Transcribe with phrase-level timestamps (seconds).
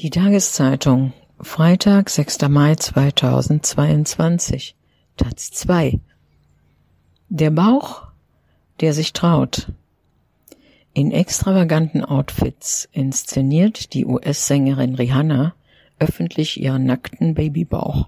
[0.00, 2.42] Die Tageszeitung, Freitag, 6.
[2.48, 4.76] Mai 2022,
[5.16, 5.98] Taz 2.
[7.30, 8.06] Der Bauch,
[8.80, 9.72] der sich traut.
[10.94, 15.56] In extravaganten Outfits inszeniert die US-Sängerin Rihanna
[15.98, 18.06] öffentlich ihren nackten Babybauch.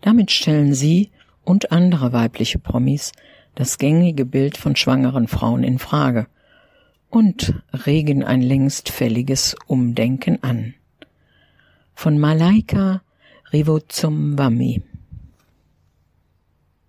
[0.00, 1.12] Damit stellen sie
[1.44, 3.12] und andere weibliche Promis
[3.54, 6.26] das gängige Bild von schwangeren Frauen in Frage
[7.10, 10.74] und regen ein längst fälliges Umdenken an
[12.02, 13.00] von Malaika
[13.52, 14.82] Rivozumbami.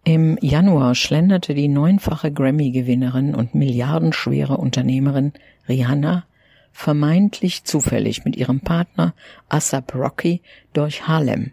[0.04, 5.34] Im Januar schlenderte die neunfache Grammy-Gewinnerin und milliardenschwere Unternehmerin
[5.70, 6.26] Rihanna
[6.72, 9.14] vermeintlich zufällig mit ihrem Partner
[9.50, 10.42] Asap Rocky
[10.74, 11.52] durch Harlem.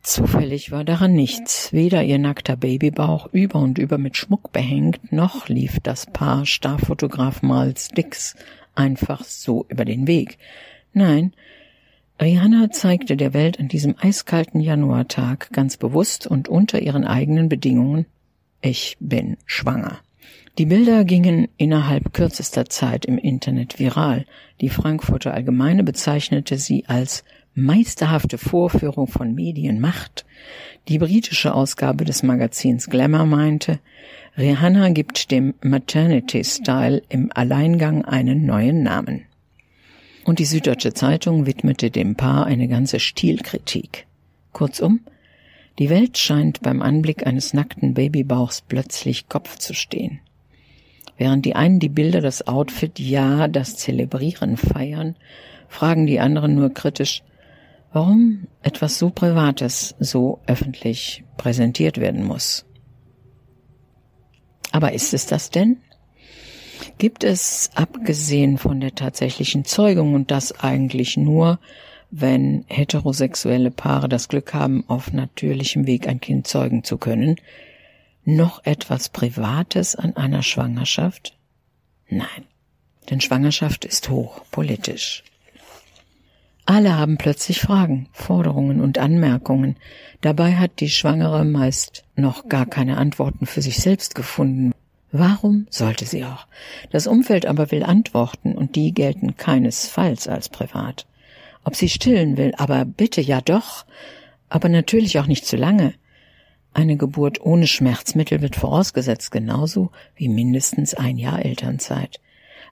[0.00, 5.50] Zufällig war daran nichts, weder ihr nackter Babybauch über und über mit Schmuck behängt, noch
[5.50, 8.36] lief das Paar Starfotograf Miles Dix
[8.74, 10.38] einfach so über den Weg.
[10.94, 11.34] Nein,
[12.20, 18.06] Rihanna zeigte der Welt an diesem eiskalten Januartag ganz bewusst und unter ihren eigenen Bedingungen,
[18.60, 19.98] ich bin schwanger.
[20.58, 24.26] Die Bilder gingen innerhalb kürzester Zeit im Internet viral.
[24.60, 27.24] Die Frankfurter Allgemeine bezeichnete sie als
[27.54, 30.26] meisterhafte Vorführung von Medienmacht.
[30.88, 33.78] Die britische Ausgabe des Magazins Glamour meinte,
[34.36, 39.22] Rihanna gibt dem Maternity Style im Alleingang einen neuen Namen.
[40.24, 44.06] Und die Süddeutsche Zeitung widmete dem Paar eine ganze Stilkritik.
[44.52, 45.00] Kurzum,
[45.78, 50.20] die Welt scheint beim Anblick eines nackten Babybauchs plötzlich Kopf zu stehen.
[51.16, 55.16] Während die einen die Bilder, das Outfit, ja, das Zelebrieren feiern,
[55.68, 57.22] fragen die anderen nur kritisch,
[57.92, 62.64] warum etwas so Privates so öffentlich präsentiert werden muss.
[64.70, 65.78] Aber ist es das denn?
[66.98, 71.58] Gibt es, abgesehen von der tatsächlichen Zeugung und das eigentlich nur,
[72.10, 77.36] wenn heterosexuelle Paare das Glück haben, auf natürlichem Weg ein Kind zeugen zu können,
[78.24, 81.36] noch etwas Privates an einer Schwangerschaft?
[82.08, 82.44] Nein,
[83.10, 85.24] denn Schwangerschaft ist hochpolitisch.
[86.64, 89.76] Alle haben plötzlich Fragen, Forderungen und Anmerkungen.
[90.20, 94.72] Dabei hat die Schwangere meist noch gar keine Antworten für sich selbst gefunden,
[95.14, 96.46] Warum sollte sie auch?
[96.90, 101.06] Das Umfeld aber will Antworten und die gelten keinesfalls als privat.
[101.64, 103.84] Ob sie stillen will, aber bitte ja doch,
[104.48, 105.92] aber natürlich auch nicht zu lange.
[106.72, 112.18] Eine Geburt ohne Schmerzmittel wird vorausgesetzt, genauso wie mindestens ein Jahr Elternzeit.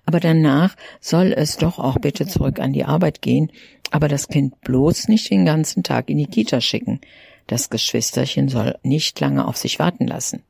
[0.06, 3.52] Aber danach soll es doch auch bitte zurück an die Arbeit gehen,
[3.90, 7.02] aber das Kind bloß nicht den ganzen Tag in die Kita schicken.
[7.48, 10.42] Das Geschwisterchen soll nicht lange auf sich warten lassen.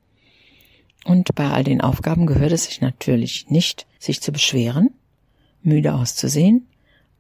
[1.04, 4.90] Und bei all den Aufgaben gehört es sich natürlich nicht, sich zu beschweren,
[5.62, 6.66] müde auszusehen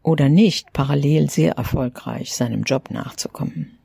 [0.02, 3.78] oder nicht parallel sehr erfolgreich seinem Job nachzukommen.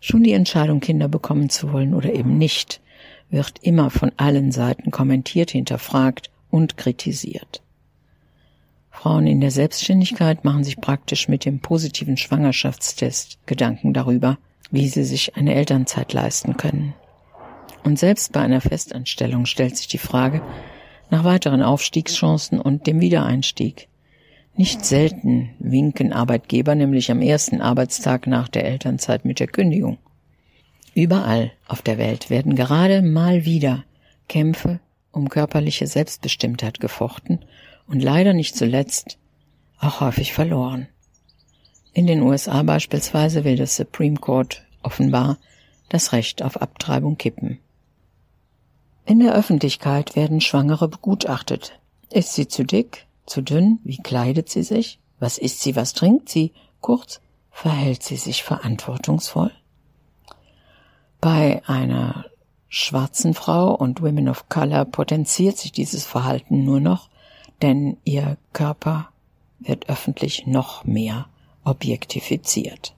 [0.00, 2.80] Schon die Entscheidung, Kinder bekommen zu wollen oder eben nicht,
[3.30, 7.62] wird immer von allen Seiten kommentiert, hinterfragt und kritisiert.
[8.90, 14.38] Frauen in der Selbstständigkeit machen sich praktisch mit dem positiven Schwangerschaftstest Gedanken darüber,
[14.70, 16.94] wie sie sich eine Elternzeit leisten können.
[17.84, 20.42] Und selbst bei einer Festanstellung stellt sich die Frage
[21.10, 23.88] nach weiteren Aufstiegschancen und dem Wiedereinstieg.
[24.56, 29.98] Nicht selten winken Arbeitgeber nämlich am ersten Arbeitstag nach der Elternzeit mit der Kündigung.
[30.94, 33.84] Überall auf der Welt werden gerade mal wieder
[34.28, 34.80] Kämpfe
[35.12, 37.44] um körperliche Selbstbestimmtheit gefochten
[37.86, 39.18] und leider nicht zuletzt
[39.78, 40.88] auch häufig verloren.
[41.92, 45.38] In den USA beispielsweise will das Supreme Court offenbar
[45.88, 47.58] das Recht auf Abtreibung kippen.
[49.06, 51.78] In der Öffentlichkeit werden Schwangere begutachtet.
[52.10, 53.78] Ist sie zu dick, zu dünn?
[53.84, 54.98] Wie kleidet sie sich?
[55.18, 55.76] Was isst sie?
[55.76, 56.52] Was trinkt sie?
[56.80, 57.20] Kurz,
[57.50, 59.52] verhält sie sich verantwortungsvoll?
[61.20, 62.26] Bei einer
[62.68, 67.08] schwarzen Frau und Women of Color potenziert sich dieses Verhalten nur noch,
[67.62, 69.08] denn ihr Körper
[69.60, 71.26] wird öffentlich noch mehr
[71.62, 72.94] objektifiziert.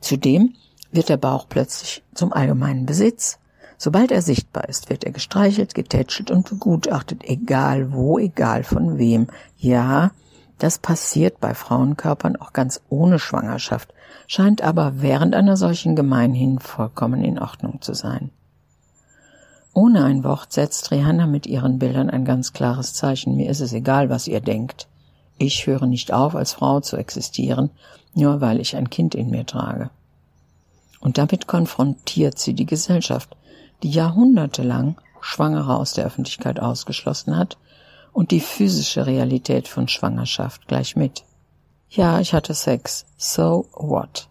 [0.00, 0.54] Zudem
[0.92, 3.38] wird der Bauch plötzlich zum allgemeinen Besitz.
[3.82, 9.28] Sobald er sichtbar ist, wird er gestreichelt, getätschelt und begutachtet, egal wo, egal von wem.
[9.56, 10.10] Ja,
[10.58, 13.94] das passiert bei Frauenkörpern auch ganz ohne Schwangerschaft,
[14.26, 18.28] scheint aber während einer solchen gemeinhin vollkommen in Ordnung zu sein.
[19.72, 23.34] Ohne ein Wort setzt Rihanna mit ihren Bildern ein ganz klares Zeichen.
[23.34, 24.88] Mir ist es egal, was ihr denkt.
[25.38, 27.70] Ich höre nicht auf, als Frau zu existieren,
[28.12, 29.88] nur weil ich ein Kind in mir trage.
[31.00, 33.36] Und damit konfrontiert sie die Gesellschaft,
[33.82, 37.58] die jahrhundertelang Schwangere aus der Öffentlichkeit ausgeschlossen hat
[38.12, 41.24] und die physische Realität von Schwangerschaft gleich mit.
[41.88, 43.06] Ja, ich hatte Sex.
[43.16, 44.28] So what?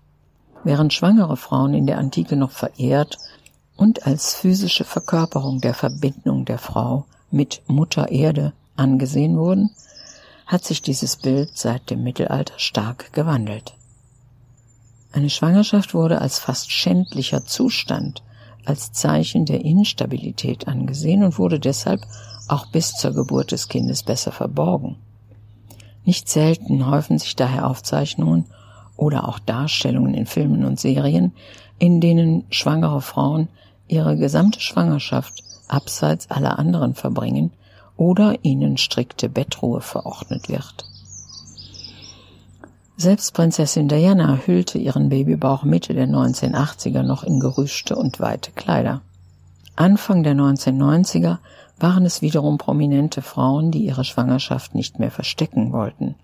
[0.64, 3.18] Während schwangere Frauen in der Antike noch verehrt
[3.78, 9.72] und als physische Verkörperung der Verbindung der Frau mit Mutter Erde angesehen wurden,
[10.46, 13.76] hat sich dieses Bild seit dem Mittelalter stark gewandelt.
[15.12, 18.22] Eine Schwangerschaft wurde als fast schändlicher Zustand,
[18.66, 22.02] als Zeichen der Instabilität angesehen und wurde deshalb
[22.48, 24.98] auch bis zur Geburt des Kindes besser verborgen.
[26.06, 28.46] Nicht selten häufen sich daher Aufzeichnungen
[28.98, 31.34] oder auch Darstellungen in Filmen und Serien,
[31.80, 33.48] in denen schwangere Frauen
[33.88, 37.52] ihre gesamte Schwangerschaft abseits aller anderen verbringen
[37.98, 40.86] oder ihnen strikte Bettruhe verordnet wird.
[43.02, 49.00] Selbst Prinzessin Diana hüllte ihren Babybauch Mitte der 1980er noch in gerüschte und weite Kleider.
[49.78, 51.38] Anfang der 1990er
[51.80, 56.16] waren es wiederum prominente Frauen, die ihre Schwangerschaft nicht mehr verstecken wollten.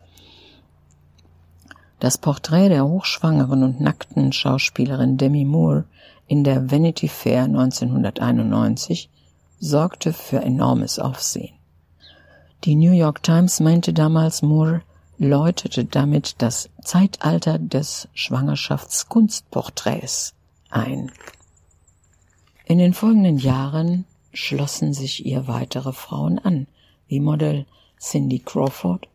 [2.02, 5.86] Das Porträt der hochschwangeren und nackten Schauspielerin Demi Moore
[6.28, 9.10] in der Vanity Fair 1991
[9.62, 11.56] sorgte für enormes Aufsehen.
[12.66, 14.82] Die New York Times meinte damals, Moore
[15.18, 20.34] läutete damit das Zeitalter des Schwangerschaftskunstporträts
[20.70, 21.12] ein.
[22.66, 26.68] In den folgenden Jahren schlossen sich ihr weitere Frauen an,
[27.08, 27.66] wie Model
[28.00, 29.08] Cindy Crawford,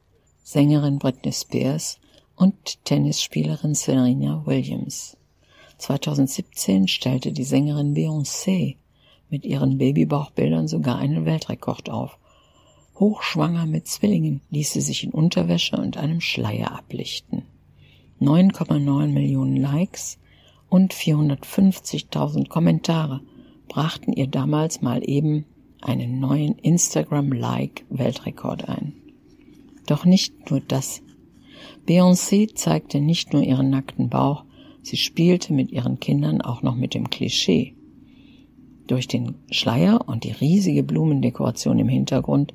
[0.43, 1.99] Sängerin Britney Spears
[2.37, 5.17] und Tennisspielerin Serena Williams.
[5.79, 8.77] 2017 stellte die Sängerin Beyoncé
[9.29, 12.19] mit ihren Babybauchbildern sogar einen Weltrekord auf.
[13.01, 17.45] Hochschwanger mit Zwillingen ließ sie sich in Unterwäsche und einem Schleier ablichten.
[18.21, 20.19] 9,9 Millionen Likes
[20.69, 23.23] und 450.000 Kommentare
[23.69, 25.47] brachten ihr damals mal eben
[25.81, 28.93] einen neuen Instagram-Like-Weltrekord ein.
[29.87, 31.01] Doch nicht nur das.
[31.89, 34.45] Beyoncé zeigte nicht nur ihren nackten Bauch,
[34.83, 37.73] sie spielte mit ihren Kindern auch noch mit dem Klischee.
[38.87, 42.53] Durch den Schleier und die riesige Blumendekoration im Hintergrund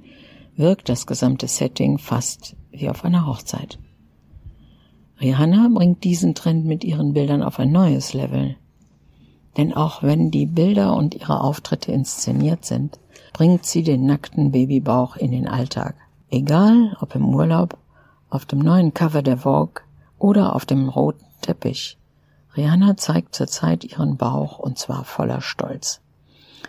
[0.57, 3.79] wirkt das gesamte Setting fast wie auf einer Hochzeit.
[5.19, 8.57] Rihanna bringt diesen Trend mit ihren Bildern auf ein neues Level.
[9.57, 12.99] Denn auch wenn die Bilder und ihre Auftritte inszeniert sind,
[13.31, 15.95] bringt sie den nackten Babybauch in den Alltag.
[16.29, 17.77] Egal ob im Urlaub,
[18.29, 19.83] auf dem neuen Cover der Vogue
[20.17, 21.97] oder auf dem roten Teppich.
[22.57, 26.01] Rihanna zeigt zurzeit ihren Bauch und zwar voller Stolz.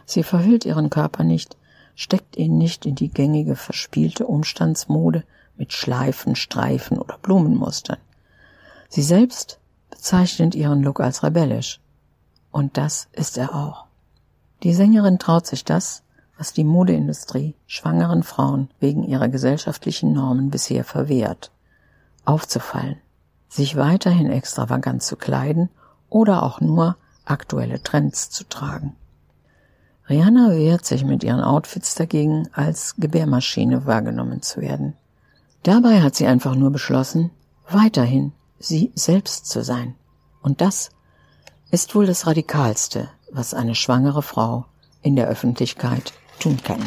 [0.05, 1.57] Sie verhüllt ihren Körper nicht,
[1.97, 5.25] steckt ihn nicht in die gängige verspielte Umstandsmode
[5.57, 7.97] mit Schleifen, Streifen oder Blumenmustern.
[8.89, 9.59] Sie selbst
[9.91, 11.81] bezeichnet ihren Look als rebellisch.
[12.53, 13.87] Und das ist er auch.
[14.63, 16.03] Die Sängerin traut sich das,
[16.39, 21.51] was die Modeindustrie schwangeren Frauen wegen ihrer gesellschaftlichen Normen bisher verwehrt,
[22.27, 22.99] aufzufallen,
[23.49, 25.71] sich weiterhin extravagant zu kleiden
[26.11, 28.95] oder auch nur aktuelle Trends zu tragen.
[30.09, 34.95] Rihanna wehrt sich mit ihren Outfits dagegen, als Gebärmaschine wahrgenommen zu werden.
[35.63, 37.31] Dabei hat sie einfach nur beschlossen,
[37.69, 39.97] weiterhin sie selbst zu sein.
[40.43, 40.91] Und das
[41.71, 44.67] ist wohl das Radikalste, was eine schwangere Frau
[45.03, 46.81] in der Öffentlichkeit tun kann.